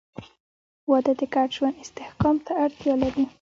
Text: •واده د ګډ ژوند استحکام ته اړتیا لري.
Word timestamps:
•واده 0.89 1.13
د 1.19 1.21
ګډ 1.33 1.49
ژوند 1.57 1.81
استحکام 1.83 2.35
ته 2.45 2.51
اړتیا 2.65 2.93
لري. 3.03 3.25